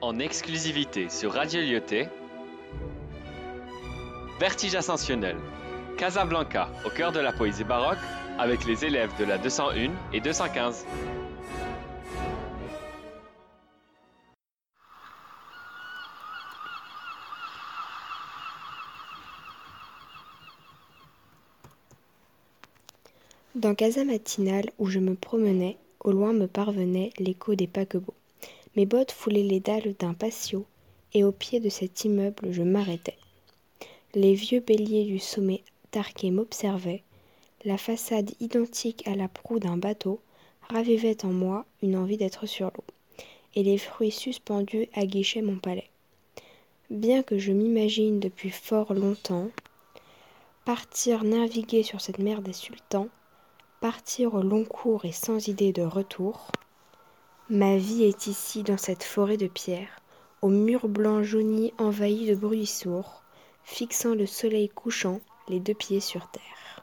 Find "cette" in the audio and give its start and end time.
52.00-52.18, 58.76-59.04